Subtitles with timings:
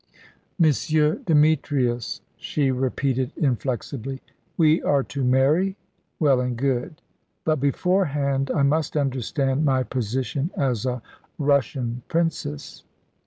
[0.59, 0.71] "M.
[1.27, 4.19] Demetrius," she repeated inflexibly.
[4.57, 5.77] "We are to marry,
[6.19, 7.03] well and good;
[7.45, 11.03] but beforehand, I must understand my position as a
[11.37, 12.83] Russian princess."